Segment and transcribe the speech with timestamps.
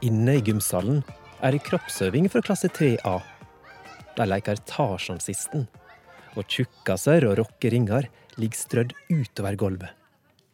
[0.00, 1.02] Inne i gymsalen
[1.44, 3.18] er det kroppsøving fra klasse 3A.
[4.16, 5.66] De leker Tarzan-sisten,
[6.40, 8.08] og tjukkaser og rockeringer
[8.40, 9.92] ligger strødd utover gulvet.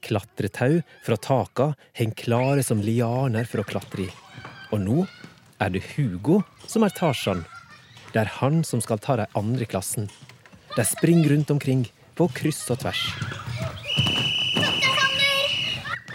[0.03, 4.11] Klatretau fra taka henger klare som lianer for å klatre i.
[4.75, 4.99] Og nå
[5.63, 7.47] er det Hugo som er Tarzan.
[8.11, 10.11] Det er han som skal ta de andre i klassen.
[10.75, 11.87] De springer rundt omkring
[12.19, 13.07] på kryss og tvers.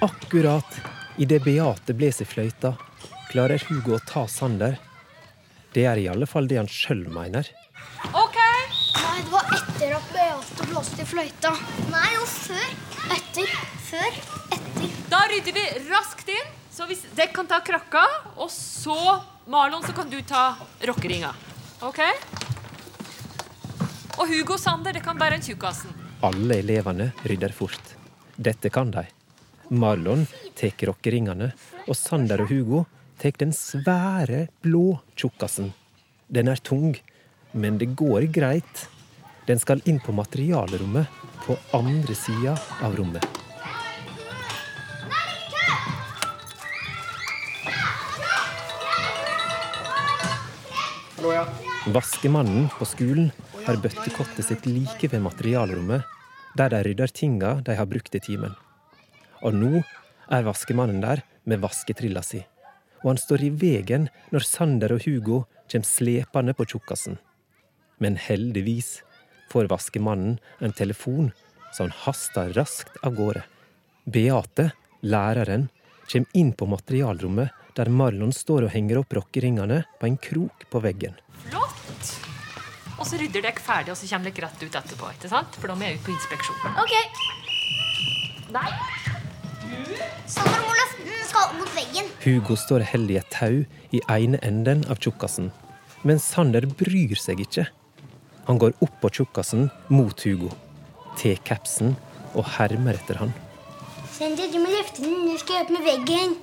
[0.03, 0.81] Akkurat
[1.21, 2.75] idet Beate blåser fløyta,
[3.31, 4.75] klarer Hugo å ta Sander.
[5.71, 7.47] Det er i alle fall det han sjøl mener.
[8.11, 8.39] OK.
[9.01, 11.53] Nei, det var etter at Beate blåste i fløyta.
[11.93, 12.73] Nei, jo før.
[13.15, 13.53] Etter.
[13.87, 14.19] Før.
[14.57, 14.91] Etter.
[15.11, 16.51] Da rydder vi raskt inn.
[16.71, 18.03] Så hvis dere kan ta krakka,
[18.39, 18.97] og så,
[19.51, 20.43] Marlon, så kan du ta
[20.87, 21.31] rockeringa.
[21.87, 21.99] OK?
[24.19, 25.91] Og Hugo og Sander, det kan bære en tjukkasen.
[26.27, 27.95] Alle elevene rydder fort.
[28.35, 29.03] Dette kan de.
[29.71, 30.25] Marlon
[30.59, 31.51] tar rockeringene,
[31.87, 32.85] og Sander og Hugo
[33.21, 35.71] tar den svære, blå tjukkasen.
[36.27, 36.95] Den er tung,
[37.53, 38.87] men det går greit.
[39.45, 41.05] Den skal inn på materialrommet
[41.45, 43.25] på andre sida av rommet.
[51.91, 53.29] Vaskemannen på skolen
[53.65, 56.05] har bøttekottet sitt like ved materialrommet,
[56.57, 58.55] der de rydder tinga de har brukt i timen.
[59.41, 59.81] Og nå
[60.31, 62.41] er vaskemannen der med vasketrilla si,
[63.01, 67.17] og han står i veien når Sander og Hugo kommer slepende på tjukkasen.
[68.01, 68.99] Men heldigvis
[69.51, 71.31] får vaskemannen en telefon,
[71.73, 73.43] så han haster raskt av gårde.
[74.05, 75.69] Beate, læreren,
[76.11, 80.81] kommer inn på materialrommet der Marlon står og henger opp rockeringene på en krok på
[80.83, 81.15] veggen.
[81.45, 82.11] Flott.
[82.99, 85.13] Og så rydder dere ferdig, og så kommer dere rett ut etterpå.
[85.15, 85.55] ikke sant?
[85.61, 86.59] For da må jeg ut på inspeksjon.
[86.83, 86.93] Ok.
[88.51, 88.69] Nei.
[89.71, 89.95] Du?
[90.27, 90.80] Sander.
[91.31, 92.09] Skal mot veggen.
[92.25, 93.61] Hugo står heldig i et tau
[93.95, 95.47] i ene enden av tjukkasen,
[96.03, 97.63] men Sander bryr seg ikke.
[98.49, 100.49] Han går opp på tjukkasen mot Hugo,
[101.15, 101.95] tar capsen
[102.35, 103.31] og hermer etter han.
[104.11, 105.29] Sander, du må løfte den.
[105.31, 106.35] Jeg skal opp med veggen.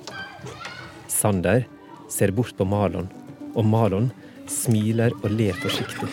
[1.05, 1.67] Sander
[2.09, 3.13] ser bort på Marlon,
[3.53, 4.09] og Marlon
[4.49, 6.09] smiler og ler forsiktig.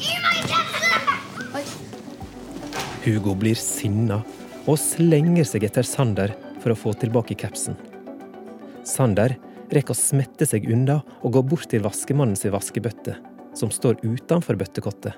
[0.00, 1.74] Gi meg kapsen!
[3.04, 4.22] Hugo blir sinna
[4.66, 7.76] og slenger seg etter Sander for å få tilbake capsen.
[8.86, 9.34] Sander
[9.72, 13.16] rekker å smette seg unna og går bort til vaskemannen sin vaskebøtte,
[13.58, 15.16] som står utenfor bøttekottet.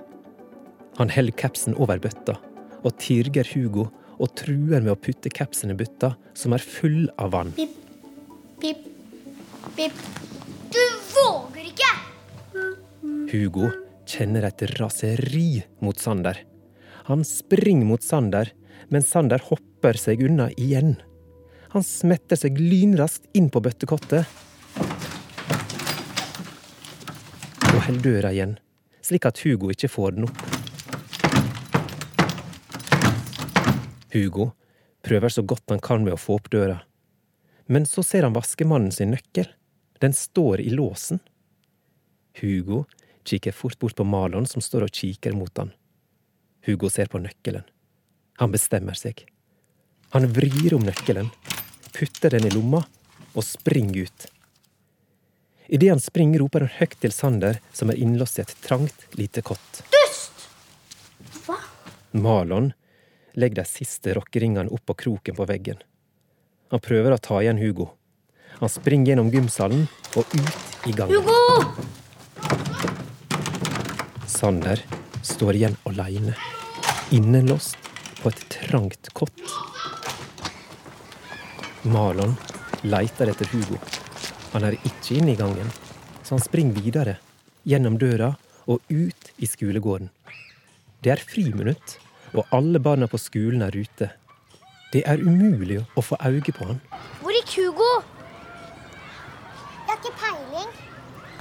[0.98, 2.38] Han holder capsen over bøtta
[2.84, 7.32] og tirger Hugo og truer med å putte capsen i bøtta, som er full av
[7.34, 7.50] vann.
[7.56, 7.72] Pip,
[8.62, 8.84] pip,
[9.74, 10.04] pip.
[10.70, 10.82] Du
[11.14, 11.92] våger ikke!
[13.32, 13.70] Hugo
[14.06, 16.38] kjenner et raseri mot Sander.
[17.08, 18.52] Han springer mot Sander,
[18.88, 20.96] men Sander hopper seg unna igjen.
[21.74, 24.28] Han smetter seg lynraskt inn på bøttekottet
[27.74, 28.54] og holder døra igjen,
[29.02, 30.44] slik at Hugo ikke får den opp.
[34.14, 34.52] Hugo
[35.04, 36.78] prøver så godt han kan med å få opp døra,
[37.66, 39.48] men så ser han vaskemannen sin nøkkel.
[40.02, 41.18] Den står i låsen.
[42.38, 42.84] Hugo
[43.24, 45.72] kikker fort bort på Malon, som står og kikker mot han.
[46.66, 47.64] Hugo ser på nøkkelen.
[48.42, 49.26] Han bestemmer seg.
[50.14, 51.30] Han vrir om nøkkelen,
[51.94, 52.80] putter den i lomma
[53.34, 54.26] og springer ut.
[55.66, 59.42] Idet han springer, roper han høyt til Sander, som er innlåst i et trangt, lite
[59.46, 59.82] kott.
[59.94, 60.48] Dust!
[61.44, 61.56] Hva?
[62.12, 62.72] Malon
[63.38, 65.78] legger de siste rockeringene opp på kroken på veggen.
[66.74, 67.88] Han prøver å ta igjen Hugo.
[68.60, 71.22] Han springer gjennom gymsalen og ut i gangen.
[71.22, 71.74] Hugo!
[74.30, 74.82] Sander
[75.24, 76.34] står igjen aleine,
[77.14, 77.93] innelåst
[78.24, 79.42] på et trangt kott.
[81.84, 82.32] Marlon
[82.88, 83.76] leiter etter Hugo.
[84.54, 85.68] Han er ikke inne i gangen,
[86.22, 87.18] så han springer videre,
[87.68, 88.30] gjennom døra
[88.64, 90.08] og ut i skolegården.
[91.04, 91.98] Det er friminutt,
[92.32, 94.08] og alle barna på skolen er ute.
[94.94, 96.80] Det er umulig å få øye på han.
[97.20, 97.90] Hvor gikk Hugo?
[99.84, 100.72] Jeg har ikke peiling.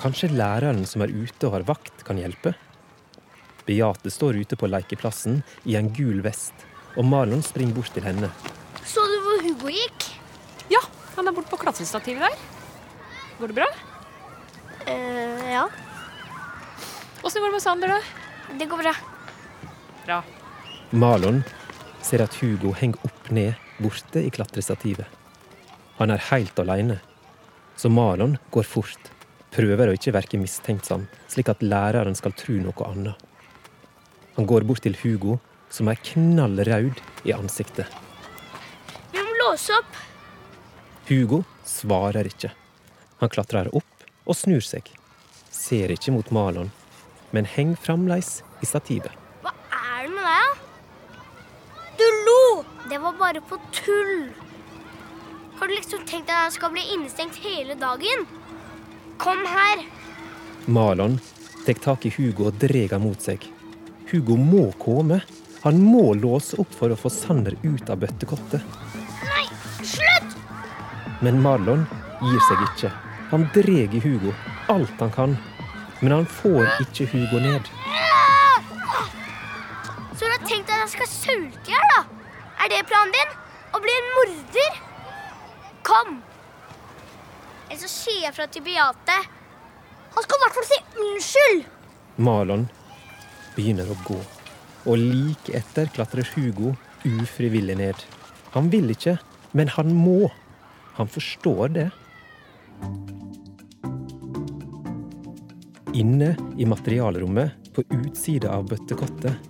[0.04, 2.58] Kanskje læreren som er ute og har vakt, kan hjelpe?
[3.64, 8.30] Beate står ute på lekeplassen i en gul vest, og Marlon springer bort til henne.
[8.86, 10.10] Så du hvor Hugo gikk?
[10.72, 10.82] Ja,
[11.16, 12.38] han er borte på klatrestativet der.
[13.40, 13.70] Går det bra?
[14.88, 15.66] eh ja.
[17.24, 18.58] Åssen går det med Sander, da?
[18.60, 18.94] Det går bra.
[20.06, 20.22] Bra.
[20.92, 21.44] Marlon
[22.04, 25.08] ser at Hugo henger opp ned borte i klatrestativet.
[25.98, 27.00] Han er helt aleine,
[27.78, 29.10] så Marlon går fort,
[29.54, 33.16] prøver å ikke virke mistenksom, slik at læreren skal tro noe annet.
[34.36, 35.40] Han går bort til Hugo,
[35.74, 37.90] som er knallrød i ansiktet.
[39.12, 39.98] Vi må låse opp.
[41.10, 42.52] Hugo svarer ikke.
[43.24, 44.86] Han klatrer opp og snur seg.
[45.54, 46.70] Ser ikke mot Malon,
[47.34, 49.12] men henger fremdeles i stativet.
[49.42, 51.18] Hva er det med deg, da?
[51.98, 52.40] Du lo!
[52.90, 54.30] Det var bare på tull.
[55.58, 58.26] Har du liksom tenkt at jeg skal bli innestengt hele dagen?
[59.18, 59.86] Kom her.
[60.66, 61.20] Malon
[61.66, 63.46] tar tak i Hugo og drar mot seg.
[64.12, 65.22] Hugo må komme.
[65.64, 68.64] Han må låse opp for å få Sander ut av bøttekottet.
[69.24, 69.46] Nei,
[69.80, 70.34] slutt!
[71.24, 71.86] Men Marlon
[72.20, 72.92] gir seg ikke.
[73.32, 74.34] Han drar i Hugo
[74.74, 75.38] alt han kan.
[76.02, 77.72] Men han får ikke Hugo ned.
[80.14, 82.04] Så du har tenkt at jeg skal sulte i hjel, da?
[82.64, 83.34] Er det planen din?
[83.72, 84.78] Å bli en morder?
[85.88, 86.20] Kom!
[87.70, 89.20] Eller så sier jeg fra til Beate.
[90.14, 91.68] Han skal i hvert fall si unnskyld!
[92.20, 92.68] Marlon
[93.56, 94.20] begynner å gå.
[94.84, 96.74] Og like etter klatrer Hugo
[97.08, 97.96] ufrivillig ned.
[98.52, 99.18] Han vil ikke,
[99.56, 100.28] men han må.
[100.98, 101.90] Han forstår det.
[105.94, 109.50] Inne i materialrommet, på utsida av bøttekottet,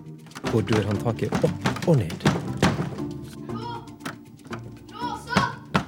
[0.51, 2.24] går dørhåndtaket opp og ned.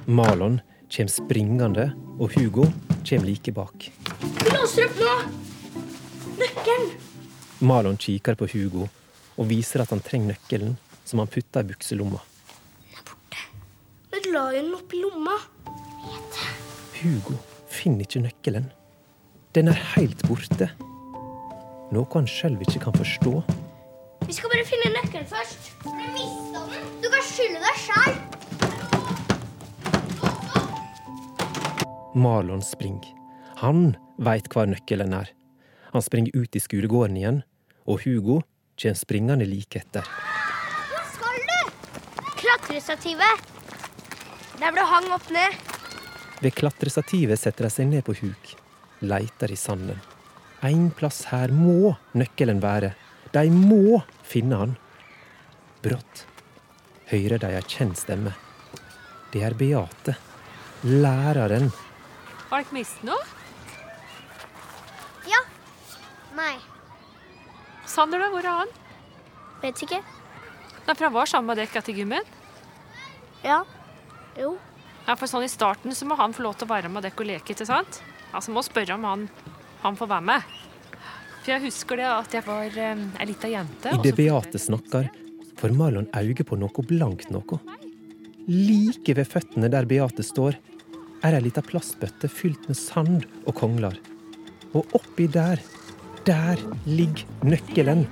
[0.06, 0.60] Malon
[0.92, 1.88] kommer springende,
[2.18, 2.66] og Hugo
[3.06, 3.88] kommer like bak.
[4.20, 5.16] Vi låser opp nå!
[6.42, 6.94] Nøkkelen!
[7.64, 8.88] Malon kikker på Hugo
[9.36, 12.20] og viser at han trenger nøkkelen, som han putter i bukselomma.
[14.12, 15.36] Men la jo den oppi lomma.
[16.96, 17.36] Hugo
[17.68, 18.70] finner ikke nøkkelen.
[19.56, 20.70] Den er helt borte.
[21.92, 23.34] Noe han sjøl ikke kan forstå.
[24.26, 25.70] Vi skal bare finne nøkkelen først.
[26.14, 26.88] Mista den.
[27.04, 28.16] Du kan skylde deg sjæl.
[32.16, 33.12] Marlon springer.
[33.60, 35.30] Han veit hvor nøkkelen er.
[35.92, 37.42] Han springer ut i skolegården igjen,
[37.86, 38.40] og Hugo
[38.76, 40.04] kommer springende like etter.
[40.90, 41.70] Hvor skal du?
[42.36, 43.46] Klatrestativet.
[44.60, 45.56] Der ble hang opp ned.
[46.40, 48.52] Ved klatrestativet setter de seg ned på huk,
[49.00, 50.00] leiter i sanden.
[50.64, 52.92] En plass her må nøkkelen være.
[53.32, 54.76] De må finne han.
[55.84, 56.26] Brått
[57.10, 58.32] hører de ei kjent stemme.
[59.32, 60.16] Det er Beate,
[60.84, 61.70] læreren.
[62.50, 63.20] Har dere mistet noe?
[65.28, 65.42] Ja.
[66.38, 66.54] Nei.
[67.96, 68.28] Sander, da?
[68.32, 68.72] Hvor er han?
[69.62, 70.02] Vet ikke.
[70.86, 72.32] Nei, for han var sammen med dere til gymmen.
[73.44, 73.62] Ja.
[74.36, 74.56] Jo.
[75.06, 77.16] Ja, for sånn I starten så må han få lov til å være med dere
[77.16, 77.54] og leke.
[77.54, 78.02] ikke sant?
[78.34, 79.28] Altså må spørre om han,
[79.84, 80.54] han får være med.
[81.40, 83.92] For jeg husker det at jeg var um, ei lita jente.
[83.94, 85.08] I det Idet Beate snakker,
[85.56, 87.60] får Marlon øye på noe blankt noe.
[88.50, 90.58] Like ved føttene der Beate står,
[91.24, 93.96] er ei lita plastbøtte fylt med sand og kongler.
[94.76, 95.62] Og oppi der,
[96.26, 98.06] der ligger nøkkelen.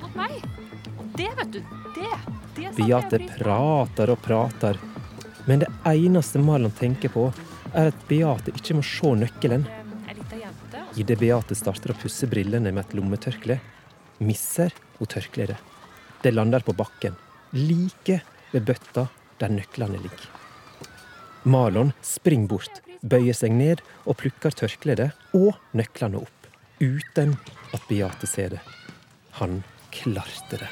[1.16, 1.60] Det, vet du,
[1.94, 2.10] det,
[2.56, 4.78] det Beate prater og prater,
[5.46, 7.28] men det eneste Marlon tenker på,
[7.74, 9.66] er at Beate ikke må se nøkkelen.
[10.94, 13.58] Idet Beate starter å pusse brillene med et lommetørkle,
[14.22, 15.58] misser hun tørkleet.
[16.22, 17.18] Det lander på bakken,
[17.52, 18.20] like
[18.52, 19.08] ved bøtta
[19.42, 20.30] der nøklene ligger.
[21.44, 26.33] Marlon springer bort, bøyer seg ned og plukker tørkleet og nøklene opp,
[26.80, 27.36] uten
[27.72, 28.60] at Beate ser det.
[29.38, 30.70] Han klarte det.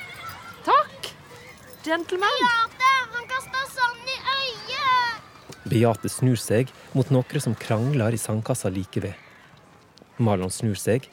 [0.65, 1.13] Takk!
[1.85, 2.39] Gentleman.
[2.43, 5.63] Beate, han kasta sand i øyet!
[5.71, 9.15] Beate snur seg mot noen som krangler i sandkassa like ved.
[10.23, 11.09] Marlon snur seg,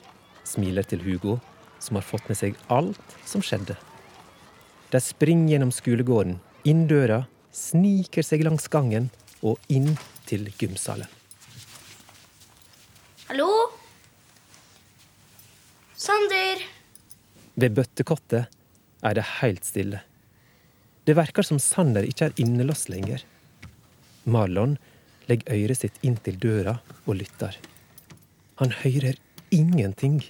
[0.46, 1.40] smiler til Hugo,
[1.80, 3.78] som har fått med seg alt som skjedde.
[4.90, 7.24] De springer gjennom skolegården, inn døra,
[7.54, 9.10] sniker seg langs gangen
[9.46, 9.94] og inn
[10.30, 11.08] til gymsalen.
[13.30, 13.79] Hallo?
[16.00, 16.62] Sander.
[17.60, 18.48] Ved bøttekottet
[19.04, 20.00] er det helt stille.
[21.04, 23.26] Det verker som Sander ikke er innelåst lenger.
[24.24, 24.78] Marlon
[25.28, 27.58] legger øret sitt inntil døra og lytter.
[28.64, 29.20] Han hører
[29.52, 30.22] ingenting.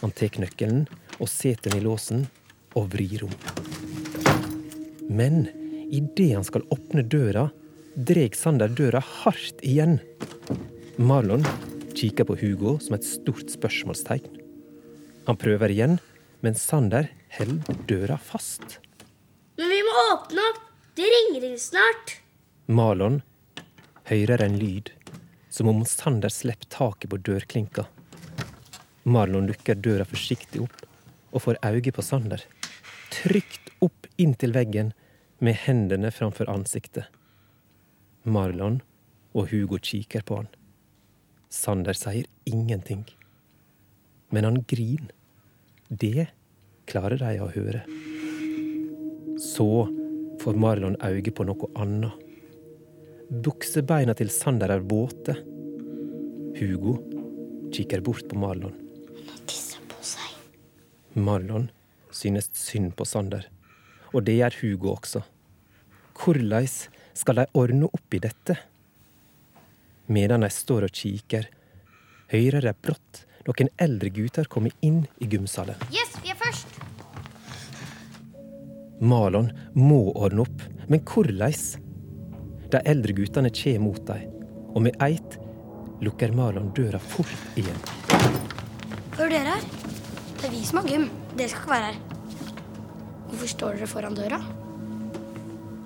[0.00, 0.86] Han tar nøkkelen
[1.18, 2.24] og setter den i låsen
[2.72, 3.36] og vrir om.
[5.12, 5.50] Men
[5.92, 7.50] idet han skal åpne døra,
[7.92, 9.98] drar Sander døra hardt igjen.
[10.96, 11.44] Marlon
[12.00, 14.40] kikker på Hugo som et stort spørsmålstegn.
[15.26, 15.98] Han prøver igjen,
[16.40, 18.78] men Sander holder døra fast.
[19.60, 20.62] Men vi må åpne opp.
[20.96, 22.16] Det ringer snart.
[22.66, 23.20] Marlon
[24.08, 24.90] hører en lyd,
[25.52, 27.84] som om Sander slipper taket på dørklinka.
[29.04, 30.84] Marlon lukker døra forsiktig opp
[31.30, 32.42] og får øye på Sander.
[33.12, 34.92] Trygt opp inntil veggen
[35.38, 37.06] med hendene framfor ansiktet.
[38.24, 38.80] Marlon
[39.32, 40.50] og Hugo kikker på han.
[41.50, 43.04] Sander sier ingenting.
[44.30, 45.10] Men han griner.
[45.88, 46.28] Det
[46.86, 47.82] klarer de å høre.
[49.42, 49.66] Så
[50.40, 52.14] får Marlon øye på noe annet.
[53.30, 55.34] Buksebeina til Sander er våte.
[56.60, 56.96] Hugo
[57.74, 58.76] kikker bort på Marlon.
[59.50, 60.38] Tisse på seg.
[61.18, 61.68] Marlon
[62.14, 63.46] synes synd på Sander,
[64.14, 65.22] og det gjør Hugo også.
[66.20, 66.66] Hvordan
[67.14, 68.58] skal de ordne opp i dette?
[70.10, 71.44] Medan de står og kikker,
[72.32, 75.78] hører de brått noen eldre gutter komme inn i gymsalen.
[75.94, 76.80] Yes, vi er først.
[79.00, 81.86] Malon må ordne opp, men hvordan?
[82.70, 84.26] De eldre guttene kommer mot dem,
[84.74, 85.38] og med eit
[86.02, 87.78] lukker Malon døra fort igjen.
[89.14, 89.64] Hva gjør dere her?
[90.40, 91.08] Det er vi som har gym.
[91.36, 92.02] Dere skal ikke være her.
[93.30, 94.42] Hvorfor står dere foran døra?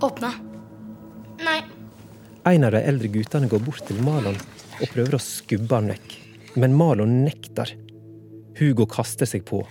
[0.04, 0.32] Åpne.
[2.44, 6.16] En av de eldre guttene går bort til Malon og prøver å skubbe han vekk.
[6.60, 7.70] Men Malon nekter.
[8.58, 9.62] Hugo kaster seg på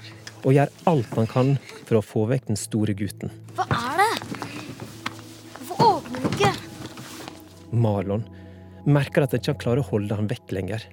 [0.44, 1.51] og gjør alt han kan
[1.86, 3.32] for å få vekk den store gutten.
[3.56, 4.08] Hva er det?
[5.53, 6.51] Hvorfor åpner du ikke?
[7.86, 8.25] Malon
[8.89, 10.88] merker at han ikke klarer å holde han vekk lenger.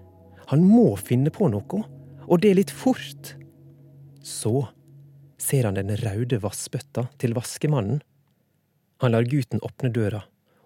[0.53, 1.83] Han må finne på noe,
[2.29, 3.35] og det er litt fort.
[4.23, 4.69] Så
[5.41, 8.05] ser han den røde vassbøtta til vaskemannen.
[9.01, 10.21] Han lar gutten åpne døra,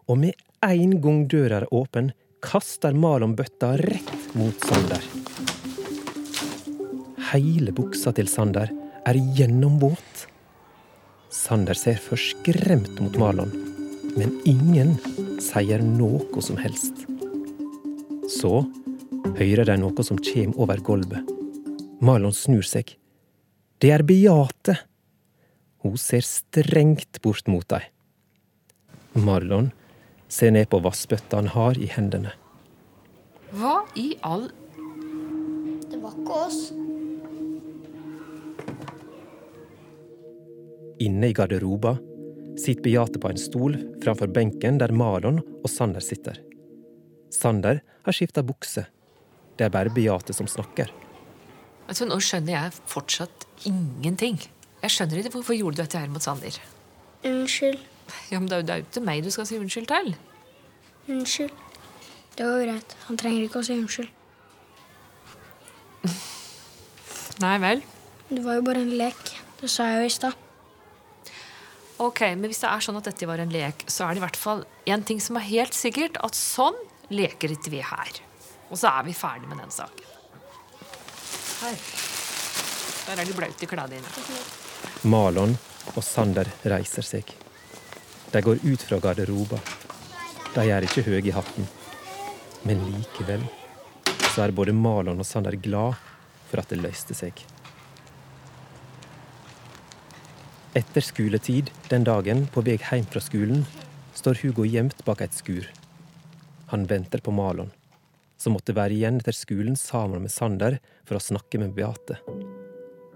[0.09, 0.35] og med
[0.65, 2.13] en gang døra er åpen,
[2.45, 5.05] kaster Marlon bøtta rett mot Sander.
[7.31, 8.71] Hele buksa til Sander
[9.09, 10.27] er gjennomvåt.
[11.33, 13.53] Sander ser forskremt mot Marlon,
[14.15, 14.95] men ingen
[15.43, 17.07] sier noe som helst.
[18.31, 18.63] Så
[19.39, 21.33] hører de noe som kommer over gulvet.
[22.05, 22.93] Marlon snur seg.
[23.81, 24.77] Det er Beate.
[25.85, 27.85] Hun ser strengt bort mot dem.
[29.15, 29.73] Marlon
[30.35, 32.33] ser ned på vassbøtta han har i hendene.
[33.55, 34.49] Hva i all
[35.91, 36.59] Det var ikke oss.
[41.05, 41.95] Inne i garderoba
[42.59, 46.39] sitter Beate på en stol framfor benken der Marlon og Sander sitter.
[47.35, 48.87] Sander har skifta bukse.
[49.59, 50.91] Det er bare Beate som snakker.
[51.87, 54.39] Altså, Nå skjønner jeg fortsatt ingenting.
[54.83, 56.59] Jeg skjønner ikke Hvorfor gjorde du dette her mot Sander?
[57.25, 57.83] Unnskyld.
[58.31, 60.15] Ja, men Det er jo- ikke meg du skal si unnskyld til.
[61.09, 61.51] Unnskyld.
[62.37, 62.95] Det var greit.
[63.07, 64.09] Han trenger ikke å si unnskyld.
[67.45, 67.83] Nei vel.
[68.29, 69.35] Det var jo bare en lek.
[69.61, 70.35] Det sa jeg jo i stad.
[72.03, 74.25] Ok, men Hvis det er sånn at dette var en lek, så er det i
[74.27, 76.17] hvert fall én ting som er helt sikkert.
[76.25, 76.75] At sånn
[77.11, 78.11] leker ikke vi her.
[78.71, 80.11] Og så er vi ferdig med den saken.
[81.61, 81.79] Her.
[83.07, 84.09] Der er du blaute i klærne dine.
[85.05, 85.57] Malon
[85.95, 87.31] og Sander reiser seg.
[88.35, 89.61] De går ut fra garderoba.
[90.57, 91.69] De er ikke høye i hatten.
[92.67, 93.45] Men likevel
[94.35, 95.95] så er både Malon og Sander glad
[96.49, 97.39] for at det løste seg.
[100.75, 103.63] Etter skoletid den dagen, på vei hjem fra skolen,
[104.19, 105.69] står Hugo gjemt bak et skur.
[106.73, 107.71] Han venter på Malon,
[108.35, 112.19] som måtte være igjen etter skolen sammen med Sander for å snakke med Beate.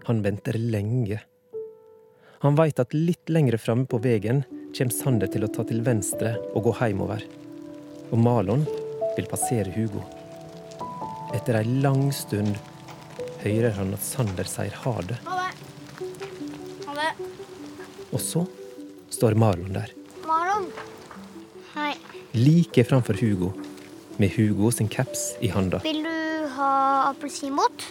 [0.07, 1.19] Han venter lenge.
[2.47, 4.45] Han veit at litt lengre framme på veien
[4.77, 7.25] kommer Sander til å ta til venstre og gå hjemover.
[8.13, 8.65] Og Malon
[9.17, 10.05] vil passere Hugo.
[11.37, 12.57] Etter ei lang stund
[13.43, 15.19] hører han at Sander sier ha det.
[15.27, 16.07] Ha det.
[16.87, 17.11] Ha det.
[18.13, 18.45] Og så
[19.13, 19.93] står Marlon der,
[20.27, 20.71] Marlon.
[21.75, 21.95] Hei.
[22.33, 23.53] like framfor Hugo,
[24.17, 25.79] med Hugo sin caps i handa.
[25.85, 26.73] Vil du ha
[27.11, 27.87] appelsinbåt?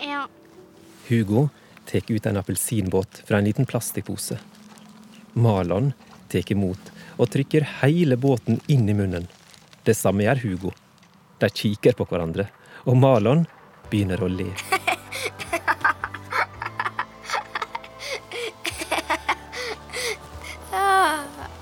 [0.00, 0.26] Ja.
[1.08, 1.48] Hugo
[1.86, 4.38] tar ut en appelsinbåt fra en liten plastikkpose.
[5.34, 5.92] Marlon
[6.28, 9.26] tar imot og trykker hele båten inn i munnen.
[9.84, 10.72] Det samme gjør Hugo.
[11.38, 12.48] De kikker på hverandre,
[12.86, 13.46] og Malan
[13.90, 14.50] begynner å le.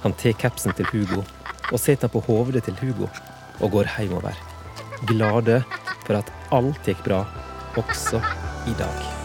[0.06, 1.24] Han tar kapsen til Hugo
[1.72, 3.08] og setter den på hodet til Hugo
[3.58, 4.38] og går hjemover.
[5.10, 5.60] Glade
[6.06, 7.24] for at alt gikk bra,
[7.76, 8.22] også
[8.70, 9.15] i dag.